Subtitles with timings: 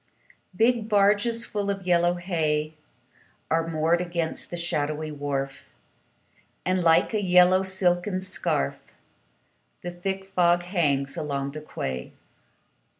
[0.55, 2.73] Big barges full of yellow hay
[3.51, 5.69] Are moored against the shadowy wharf,
[6.65, 8.81] And, like a yellow silken scarf,
[9.83, 12.13] The thick fog hangs along the quay.